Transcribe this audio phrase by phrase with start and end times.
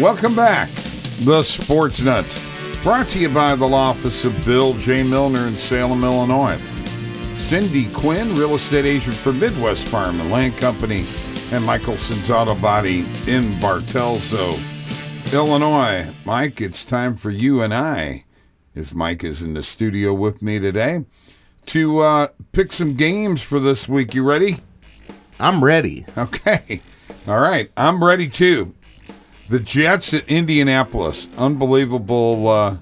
[0.00, 0.68] Welcome back.
[1.24, 2.82] The Sports Nutz.
[2.82, 5.04] Brought to you by the law office of Bill J.
[5.04, 6.56] Milner in Salem, Illinois.
[7.36, 10.96] Cindy Quinn, real estate agent for Midwest Farm and Land Company,
[11.52, 12.98] and Michelson's Auto Body
[13.30, 16.12] in Bartelso, Illinois.
[16.24, 18.24] Mike, it's time for you and I,
[18.74, 21.04] as Mike is in the studio with me today,
[21.66, 24.12] to uh, pick some games for this week.
[24.12, 24.56] You ready?
[25.38, 26.04] I'm ready.
[26.18, 26.80] Okay.
[27.28, 27.70] All right.
[27.76, 28.74] I'm ready too.
[29.48, 31.28] The Jets at Indianapolis.
[31.36, 32.76] Unbelievable uh,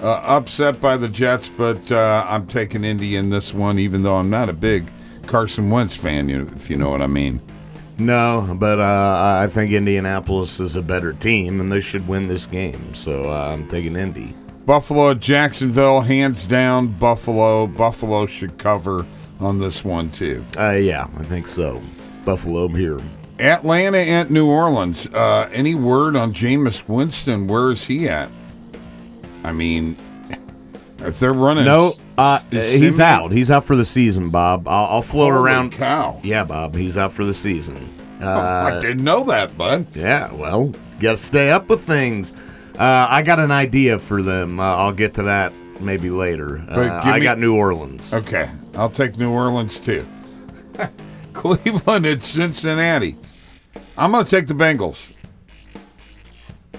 [0.00, 4.16] uh, upset by the Jets, but uh, I'm taking Indy in this one, even though
[4.16, 4.90] I'm not a big
[5.26, 7.40] Carson Wentz fan, you- if you know what I mean.
[7.98, 12.46] No, but uh, I think Indianapolis is a better team, and they should win this
[12.46, 12.94] game.
[12.94, 14.34] So uh, I'm taking Indy.
[14.64, 17.66] Buffalo Jacksonville, hands down, Buffalo.
[17.66, 19.04] Buffalo should cover
[19.38, 20.44] on this one, too.
[20.58, 21.80] Uh, yeah, I think so.
[22.24, 22.98] Buffalo here.
[23.40, 25.06] Atlanta at New Orleans.
[25.08, 27.46] Uh, any word on Jameis Winston?
[27.46, 28.28] Where is he at?
[29.44, 29.96] I mean,
[30.98, 33.32] if they're running, No, uh, he's Siemian- out.
[33.32, 34.68] He's out for the season, Bob.
[34.68, 35.72] I'll, I'll float Holy around.
[35.72, 36.20] Cow!
[36.22, 36.74] Yeah, Bob.
[36.76, 37.88] He's out for the season.
[38.20, 39.86] I Uh, didn't know that, bud.
[39.94, 42.32] yeah, well, got to stay up with things.
[42.78, 44.60] Uh, I got an idea for them.
[44.60, 46.62] Uh, I'll get to that maybe later.
[46.68, 48.12] Uh, I me- got New Orleans.
[48.12, 50.06] Okay, I'll take New Orleans too.
[51.40, 53.16] Cleveland at Cincinnati.
[53.96, 55.10] I'm going to take the Bengals.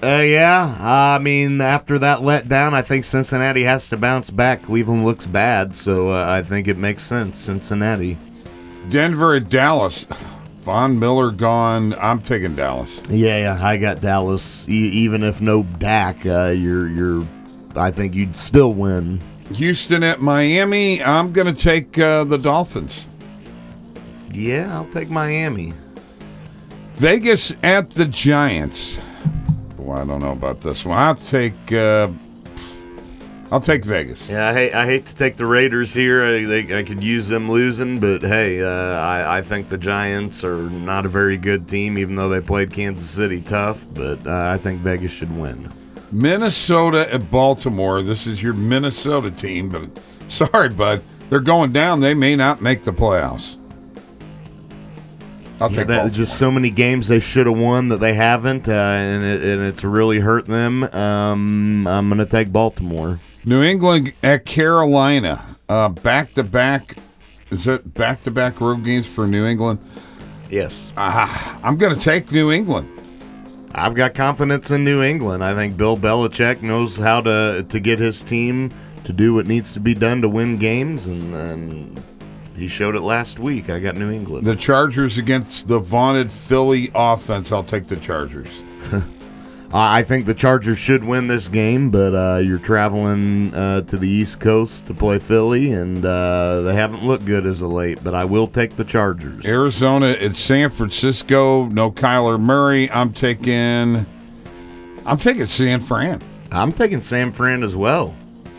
[0.00, 4.62] Uh, yeah, I mean, after that letdown, I think Cincinnati has to bounce back.
[4.62, 7.38] Cleveland looks bad, so uh, I think it makes sense.
[7.40, 8.16] Cincinnati.
[8.88, 10.06] Denver at Dallas.
[10.60, 11.94] Von Miller gone.
[11.94, 13.02] I'm taking Dallas.
[13.08, 14.68] Yeah, yeah, I got Dallas.
[14.68, 17.26] E- even if no Dak, uh, you're, you're,
[17.74, 19.20] I think you'd still win.
[19.54, 21.02] Houston at Miami.
[21.02, 23.08] I'm going to take uh, the Dolphins.
[24.32, 25.74] Yeah, I'll take Miami.
[26.94, 28.98] Vegas at the Giants.
[29.76, 30.98] Boy, I don't know about this one.
[30.98, 31.72] I'll take.
[31.72, 32.08] Uh,
[33.50, 34.30] I'll take Vegas.
[34.30, 36.24] Yeah, I hate, I hate to take the Raiders here.
[36.24, 40.42] I, they, I could use them losing, but hey, uh, I, I think the Giants
[40.42, 43.84] are not a very good team, even though they played Kansas City tough.
[43.92, 45.70] But uh, I think Vegas should win.
[46.10, 48.02] Minnesota at Baltimore.
[48.02, 49.90] This is your Minnesota team, but
[50.28, 52.00] sorry, bud, they're going down.
[52.00, 53.56] They may not make the playoffs.
[55.62, 58.72] I'll Yeah, that, just so many games they should have won that they haven't, uh,
[58.72, 60.82] and, it, and it's really hurt them.
[60.82, 63.20] Um, I'm going to take Baltimore.
[63.44, 65.40] New England at Carolina.
[65.68, 66.96] Uh, back to back.
[67.50, 69.78] Is it back to back road games for New England?
[70.50, 70.92] Yes.
[70.96, 72.88] I'm going to take New England.
[73.72, 75.44] I've got confidence in New England.
[75.44, 78.70] I think Bill Belichick knows how to, to get his team
[79.04, 82.02] to do what needs to be done to win games, and, and
[82.56, 83.70] he showed it last week.
[83.70, 84.46] I got New England.
[84.46, 87.52] The Chargers against the vaunted Philly offense.
[87.52, 88.62] I'll take the Chargers.
[89.74, 94.08] I think the Chargers should win this game, but uh, you're traveling uh, to the
[94.08, 98.04] East Coast to play Philly, and uh, they haven't looked good as of late.
[98.04, 99.46] But I will take the Chargers.
[99.46, 101.66] Arizona at San Francisco.
[101.68, 102.90] No Kyler Murray.
[102.90, 104.04] I'm taking.
[105.06, 106.20] I'm taking San Fran.
[106.50, 108.14] I'm taking San Fran as well.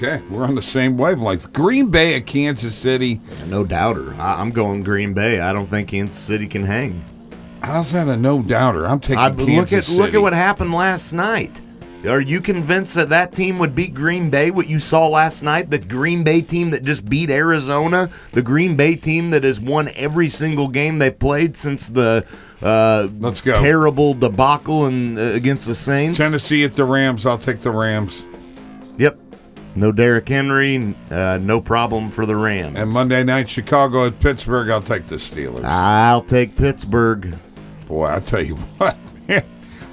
[0.00, 1.52] Okay, we're on the same wavelength.
[1.52, 3.20] Green Bay at Kansas City.
[3.48, 4.14] No doubter.
[4.14, 5.40] I- I'm going Green Bay.
[5.40, 7.02] I don't think Kansas City can hang.
[7.62, 8.86] How's that a no doubter?
[8.86, 9.98] I'm taking I, Kansas look at City.
[10.00, 11.60] look at what happened last night.
[12.06, 14.52] Are you convinced that that team would beat Green Bay?
[14.52, 18.76] What you saw last night, the Green Bay team that just beat Arizona, the Green
[18.76, 22.24] Bay team that has won every single game they played since the
[22.62, 23.60] uh, Let's go.
[23.60, 26.16] terrible debacle and uh, against the Saints.
[26.18, 27.26] Tennessee at the Rams.
[27.26, 28.28] I'll take the Rams.
[28.96, 29.18] Yep,
[29.78, 32.76] no Derrick Henry, uh, no problem for the Rams.
[32.76, 34.70] And Monday night, Chicago at Pittsburgh.
[34.70, 35.64] I'll take the Steelers.
[35.64, 37.36] I'll take Pittsburgh.
[37.86, 38.96] Boy, I tell you what,
[39.28, 39.44] man,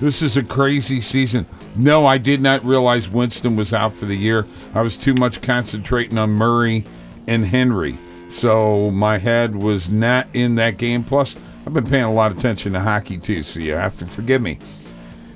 [0.00, 1.46] this is a crazy season.
[1.74, 4.46] No, I did not realize Winston was out for the year.
[4.74, 6.84] I was too much concentrating on Murray
[7.26, 7.98] and Henry.
[8.28, 11.04] So my head was not in that game.
[11.04, 14.06] Plus, I've been paying a lot of attention to hockey too, so you have to
[14.06, 14.58] forgive me.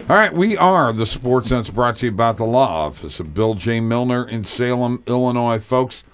[0.08, 3.34] All right, we are the Sports Sense brought to you by the law office of
[3.34, 3.80] Bill J.
[3.80, 6.04] Milner in Salem, Illinois, folks.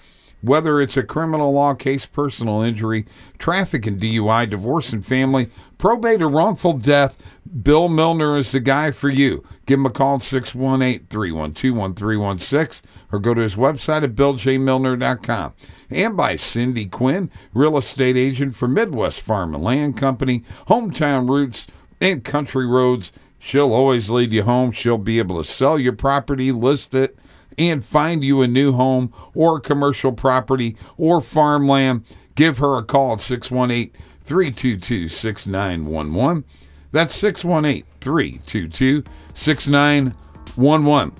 [0.41, 3.05] Whether it's a criminal law case, personal injury,
[3.37, 7.23] traffic and DUI, divorce and family, probate or wrongful death,
[7.61, 9.43] Bill Milner is the guy for you.
[9.67, 15.53] Give him a call at 618 312 1316 or go to his website at billjmilner.com.
[15.91, 21.67] And by Cindy Quinn, real estate agent for Midwest Farm and Land Company, Hometown Roots,
[22.01, 23.11] and Country Roads.
[23.43, 24.71] She'll always lead you home.
[24.71, 27.17] She'll be able to sell your property, list it,
[27.57, 32.05] and find you a new home or commercial property or farmland.
[32.35, 33.91] Give her a call at 618
[34.21, 36.45] 322 6911.
[36.93, 39.03] That's 618 322
[39.35, 41.15] 6911.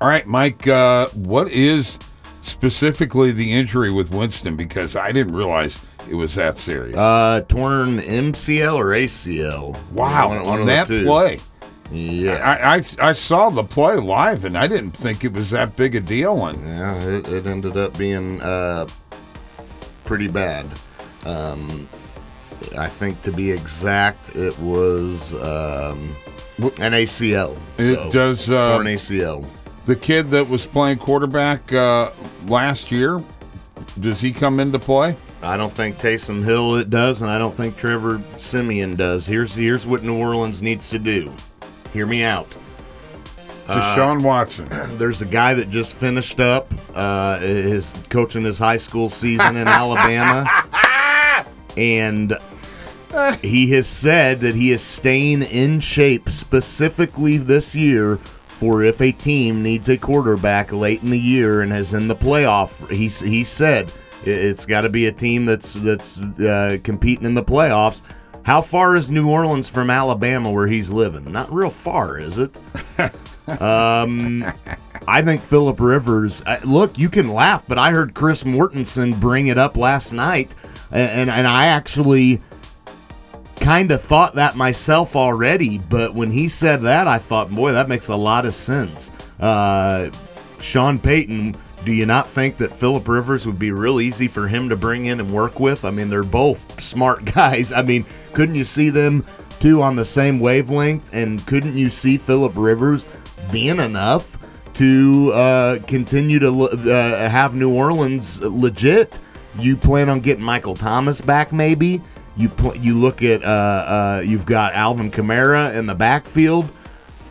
[0.00, 2.00] All right, Mike, uh, what is
[2.42, 4.56] specifically the injury with Winston?
[4.56, 5.80] Because I didn't realize
[6.10, 6.96] it was that serious.
[6.96, 9.76] Uh, torn MCL or ACL.
[9.92, 11.38] wow, One- one on that play.
[11.90, 12.34] Yeah.
[12.36, 15.94] I, I I saw the play live and I didn't think it was that big
[15.94, 16.46] a deal.
[16.46, 18.86] And Yeah, it, it ended up being uh,
[20.04, 20.66] pretty bad.
[21.26, 21.86] Um,
[22.78, 26.14] I think to be exact, it was um,
[26.78, 27.58] an ACL.
[27.78, 29.46] it So, does uh, torn ACL.
[29.84, 32.10] the kid that was playing quarterback uh,
[32.46, 33.22] last year.
[34.00, 35.14] Does he come into play?
[35.42, 39.26] I don't think Taysom Hill it does, and I don't think Trevor Siemian does.
[39.26, 41.32] Here's here's what New Orleans needs to do.
[41.92, 42.48] Hear me out.
[43.66, 44.68] Deshaun Watson.
[44.98, 49.68] There's a guy that just finished up uh, his coaching his high school season in
[49.68, 50.46] Alabama,
[51.76, 52.36] and
[53.40, 59.12] he has said that he is staying in shape specifically this year for if a
[59.12, 62.88] team needs a quarterback late in the year and is in the playoff.
[62.90, 63.92] He he said
[64.24, 68.02] it's got to be a team that's that's uh, competing in the playoffs.
[68.44, 71.30] How far is New Orleans from Alabama, where he's living?
[71.30, 72.60] Not real far, is it?
[75.08, 76.42] I think Philip Rivers.
[76.42, 80.54] Uh, look, you can laugh, but I heard Chris Mortensen bring it up last night,
[80.90, 82.40] and and, and I actually
[83.56, 85.78] kind of thought that myself already.
[85.78, 89.10] But when he said that, I thought, boy, that makes a lot of sense.
[89.40, 90.10] Uh,
[90.60, 91.54] Sean Payton.
[91.84, 95.06] Do you not think that Philip Rivers would be real easy for him to bring
[95.06, 95.84] in and work with?
[95.84, 97.72] I mean, they're both smart guys.
[97.72, 99.24] I mean, couldn't you see them
[99.58, 101.08] two on the same wavelength?
[101.12, 103.08] And couldn't you see Philip Rivers
[103.50, 104.38] being enough
[104.74, 109.18] to uh, continue to uh, have New Orleans legit?
[109.58, 112.00] You plan on getting Michael Thomas back, maybe?
[112.36, 116.70] You pl- you look at uh, uh, you've got Alvin Kamara in the backfield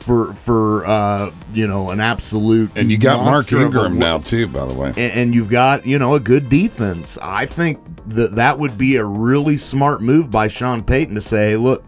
[0.01, 3.99] for for uh, you know an absolute And you got Mark monster of a Ingram
[3.99, 4.89] now too, by the way.
[4.89, 7.17] and, and you've got you know a good defense.
[7.21, 11.51] I think that that would be a really smart move by Sean Payton to say,
[11.51, 11.83] hey, look,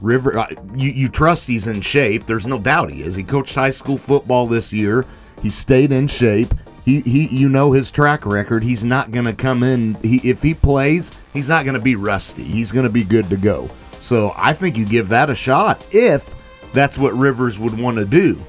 [0.00, 2.26] River, uh, you, you trust he's in shape.
[2.26, 3.14] There's no doubt he is.
[3.14, 5.04] He coached high school football this year.
[5.42, 6.52] He stayed in shape.
[6.84, 8.64] He, he you know his track record.
[8.64, 9.94] He's not going to come in.
[9.96, 12.44] He, if he plays, he's not going to be rusty.
[12.44, 13.68] He's going to be good to go.
[14.00, 16.34] So I think you give that a shot if
[16.72, 18.42] that's what Rivers would want to do.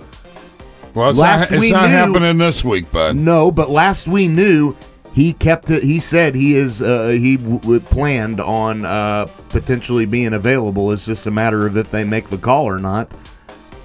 [0.95, 3.15] Well, it's Last not, it's we not knew- happening this week, bud.
[3.15, 4.75] No, but last we knew,
[5.13, 5.83] he kept it.
[5.83, 6.81] He said he is.
[6.81, 10.91] Uh, he w- w- planned on uh, potentially being available.
[10.91, 13.11] It's just a matter of if they make the call or not.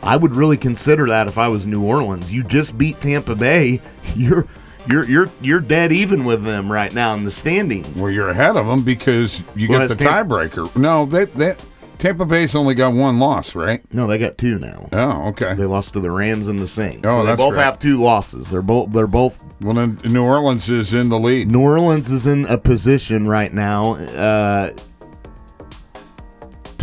[0.02, 2.32] I would really consider that if I was New Orleans.
[2.32, 3.80] You just beat Tampa Bay.
[4.16, 4.46] You're
[4.86, 7.88] you're you're you're dead even with them right now in the standings.
[7.98, 10.74] Well, you're ahead of them because you Well, get the tiebreaker.
[10.76, 11.56] No, they, they,
[12.04, 13.82] Tampa Bay's only got one loss, right?
[13.94, 14.90] No, they got two now.
[14.92, 15.54] Oh, okay.
[15.54, 17.00] They lost to the Rams and the Saints.
[17.04, 17.64] Oh, so they both right.
[17.64, 18.50] have two losses.
[18.50, 21.50] They're both they're both Well, then New Orleans is in the lead.
[21.50, 24.74] New Orleans is in a position right now uh,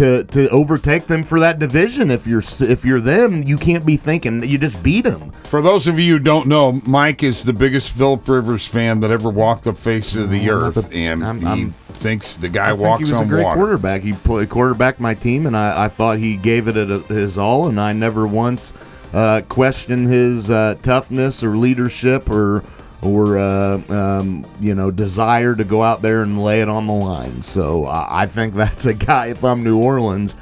[0.02, 2.10] to to overtake them for that division.
[2.10, 5.32] If you're if you're them, you can't be thinking you just beat them.
[5.44, 9.12] For those of you who don't know, Mike is the biggest Philip Rivers fan that
[9.12, 12.50] ever walked the face of the Oh, earth, the- and I'm- he I'm- thinks the
[12.50, 13.58] guy I think walks he was on a great water.
[13.60, 14.02] quarterback.
[14.02, 17.68] He played quarterback my team, and I, I thought he gave it a, his all,
[17.68, 18.74] and I never once
[19.14, 22.64] uh, questioned his uh, toughness or leadership or
[23.04, 26.94] or uh, um, you know desire to go out there and lay it on the
[26.94, 27.42] line.
[27.44, 29.28] So uh, I think that's a guy.
[29.28, 30.36] If I'm New Orleans.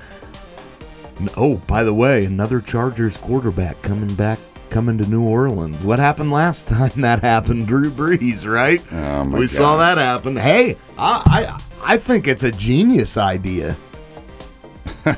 [1.35, 4.39] Oh, by the way, another Chargers quarterback coming back.
[4.69, 5.75] Coming to New Orleans.
[5.83, 7.65] What happened last time that happened?
[7.67, 8.81] Drew Brees, right?
[8.91, 10.35] Oh, we saw that happen.
[10.37, 13.73] Hey, I, I I think it's a genius idea.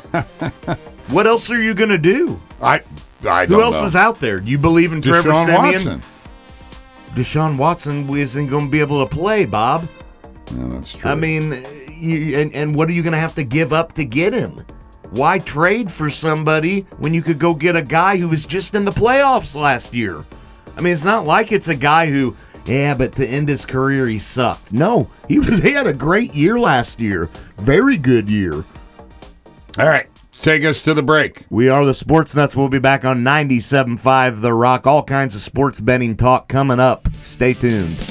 [1.09, 2.39] what else are you gonna do?
[2.61, 2.81] I,
[3.27, 3.85] I Who else know.
[3.85, 4.39] is out there?
[4.39, 5.73] Do you believe in Trevor Deshaun Siemian?
[5.73, 6.01] Watson.
[7.15, 9.87] Deshaun Watson isn't going to be able to play, Bob.
[10.51, 11.11] Yeah, that's true.
[11.11, 14.05] I mean, you, and and what are you going to have to give up to
[14.05, 14.61] get him?
[15.11, 18.85] Why trade for somebody when you could go get a guy who was just in
[18.85, 20.23] the playoffs last year?
[20.77, 24.07] I mean, it's not like it's a guy who, yeah, but to end his career
[24.07, 24.71] he sucked.
[24.71, 28.63] No, he was he had a great year last year, very good year.
[29.79, 30.07] All right,
[30.41, 31.45] take us to the break.
[31.49, 32.55] We are the Sports Nutz.
[32.55, 34.87] We'll be back on 97.5 The Rock.
[34.87, 37.07] All kinds of sports betting talk coming up.
[37.13, 38.10] Stay tuned.